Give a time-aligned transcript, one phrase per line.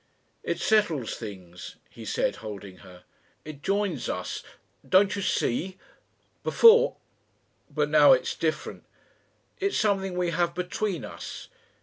[0.41, 3.03] "It settles things," he said, holding her.
[3.45, 4.41] "It joins us.
[4.89, 5.77] Don't you see?
[6.43, 6.95] Before...
[7.69, 8.83] But now it's different.
[9.59, 11.49] It's something we have between us.